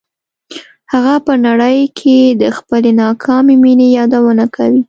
[0.93, 4.79] هغه په نړۍ کې د خپلې ناکامې مینې یادونه کوي